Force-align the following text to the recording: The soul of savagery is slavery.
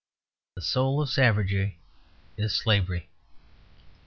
The 0.55 0.63
soul 0.63 1.03
of 1.03 1.11
savagery 1.11 1.77
is 2.35 2.55
slavery. 2.55 3.07